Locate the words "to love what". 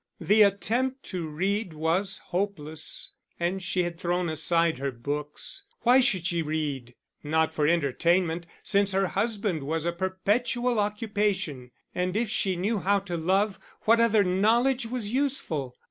13.01-13.99